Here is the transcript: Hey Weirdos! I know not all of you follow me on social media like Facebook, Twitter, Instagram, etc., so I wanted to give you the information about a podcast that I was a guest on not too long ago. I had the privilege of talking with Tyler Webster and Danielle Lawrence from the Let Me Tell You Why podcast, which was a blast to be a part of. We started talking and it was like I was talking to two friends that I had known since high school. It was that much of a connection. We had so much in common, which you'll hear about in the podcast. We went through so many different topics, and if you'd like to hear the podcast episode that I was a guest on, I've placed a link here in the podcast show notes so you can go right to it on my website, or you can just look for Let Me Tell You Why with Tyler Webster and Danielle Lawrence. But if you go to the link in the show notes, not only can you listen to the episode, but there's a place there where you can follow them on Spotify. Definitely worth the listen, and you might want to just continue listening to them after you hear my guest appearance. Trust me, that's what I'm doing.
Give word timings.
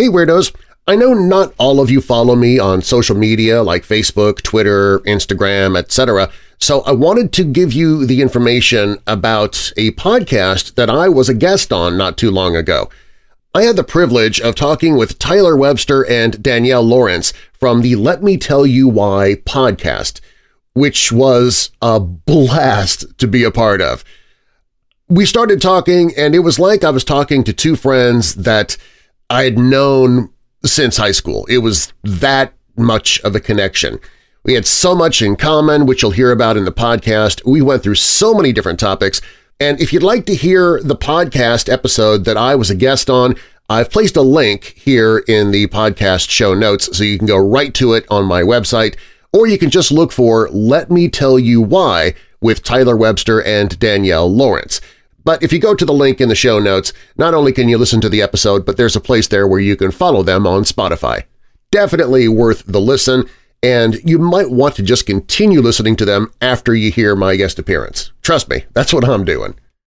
Hey 0.00 0.08
Weirdos! 0.08 0.54
I 0.86 0.96
know 0.96 1.12
not 1.12 1.52
all 1.58 1.78
of 1.78 1.90
you 1.90 2.00
follow 2.00 2.34
me 2.34 2.58
on 2.58 2.80
social 2.80 3.14
media 3.14 3.62
like 3.62 3.82
Facebook, 3.82 4.40
Twitter, 4.40 5.00
Instagram, 5.00 5.76
etc., 5.76 6.30
so 6.58 6.80
I 6.84 6.92
wanted 6.92 7.34
to 7.34 7.44
give 7.44 7.74
you 7.74 8.06
the 8.06 8.22
information 8.22 8.96
about 9.06 9.74
a 9.76 9.90
podcast 9.90 10.76
that 10.76 10.88
I 10.88 11.10
was 11.10 11.28
a 11.28 11.34
guest 11.34 11.70
on 11.70 11.98
not 11.98 12.16
too 12.16 12.30
long 12.30 12.56
ago. 12.56 12.88
I 13.54 13.64
had 13.64 13.76
the 13.76 13.84
privilege 13.84 14.40
of 14.40 14.54
talking 14.54 14.96
with 14.96 15.18
Tyler 15.18 15.54
Webster 15.54 16.06
and 16.08 16.42
Danielle 16.42 16.82
Lawrence 16.82 17.34
from 17.52 17.82
the 17.82 17.94
Let 17.96 18.22
Me 18.22 18.38
Tell 18.38 18.64
You 18.64 18.88
Why 18.88 19.34
podcast, 19.44 20.22
which 20.72 21.12
was 21.12 21.72
a 21.82 22.00
blast 22.00 23.04
to 23.18 23.28
be 23.28 23.44
a 23.44 23.50
part 23.50 23.82
of. 23.82 24.02
We 25.10 25.26
started 25.26 25.60
talking 25.60 26.14
and 26.16 26.34
it 26.34 26.38
was 26.38 26.58
like 26.58 26.84
I 26.84 26.90
was 26.90 27.04
talking 27.04 27.44
to 27.44 27.52
two 27.52 27.76
friends 27.76 28.36
that 28.36 28.78
I 29.30 29.44
had 29.44 29.58
known 29.58 30.30
since 30.64 30.96
high 30.96 31.12
school. 31.12 31.46
It 31.48 31.58
was 31.58 31.92
that 32.02 32.52
much 32.76 33.20
of 33.20 33.36
a 33.36 33.40
connection. 33.40 34.00
We 34.44 34.54
had 34.54 34.66
so 34.66 34.92
much 34.94 35.22
in 35.22 35.36
common, 35.36 35.86
which 35.86 36.02
you'll 36.02 36.10
hear 36.10 36.32
about 36.32 36.56
in 36.56 36.64
the 36.64 36.72
podcast. 36.72 37.46
We 37.46 37.62
went 37.62 37.84
through 37.84 37.94
so 37.94 38.34
many 38.34 38.52
different 38.52 38.80
topics, 38.80 39.20
and 39.60 39.80
if 39.80 39.92
you'd 39.92 40.02
like 40.02 40.26
to 40.26 40.34
hear 40.34 40.80
the 40.82 40.96
podcast 40.96 41.72
episode 41.72 42.24
that 42.24 42.36
I 42.36 42.56
was 42.56 42.70
a 42.70 42.74
guest 42.74 43.08
on, 43.08 43.36
I've 43.68 43.90
placed 43.90 44.16
a 44.16 44.22
link 44.22 44.74
here 44.76 45.18
in 45.28 45.52
the 45.52 45.68
podcast 45.68 46.28
show 46.28 46.52
notes 46.52 46.96
so 46.96 47.04
you 47.04 47.16
can 47.16 47.28
go 47.28 47.36
right 47.36 47.72
to 47.74 47.92
it 47.92 48.06
on 48.10 48.24
my 48.24 48.42
website, 48.42 48.96
or 49.32 49.46
you 49.46 49.58
can 49.58 49.70
just 49.70 49.92
look 49.92 50.10
for 50.10 50.48
Let 50.50 50.90
Me 50.90 51.08
Tell 51.08 51.38
You 51.38 51.60
Why 51.60 52.14
with 52.40 52.64
Tyler 52.64 52.96
Webster 52.96 53.40
and 53.40 53.78
Danielle 53.78 54.34
Lawrence. 54.34 54.80
But 55.24 55.42
if 55.42 55.52
you 55.52 55.58
go 55.58 55.74
to 55.74 55.84
the 55.84 55.92
link 55.92 56.20
in 56.20 56.28
the 56.28 56.34
show 56.34 56.58
notes, 56.58 56.92
not 57.16 57.34
only 57.34 57.52
can 57.52 57.68
you 57.68 57.78
listen 57.78 58.00
to 58.00 58.08
the 58.08 58.22
episode, 58.22 58.64
but 58.64 58.76
there's 58.76 58.96
a 58.96 59.00
place 59.00 59.28
there 59.28 59.46
where 59.46 59.60
you 59.60 59.76
can 59.76 59.90
follow 59.90 60.22
them 60.22 60.46
on 60.46 60.62
Spotify. 60.62 61.24
Definitely 61.70 62.26
worth 62.28 62.64
the 62.66 62.80
listen, 62.80 63.28
and 63.62 63.96
you 64.02 64.18
might 64.18 64.50
want 64.50 64.76
to 64.76 64.82
just 64.82 65.06
continue 65.06 65.60
listening 65.60 65.96
to 65.96 66.04
them 66.04 66.32
after 66.40 66.74
you 66.74 66.90
hear 66.90 67.14
my 67.14 67.36
guest 67.36 67.58
appearance. 67.58 68.12
Trust 68.22 68.48
me, 68.48 68.64
that's 68.72 68.92
what 68.92 69.06
I'm 69.06 69.24
doing. 69.24 69.54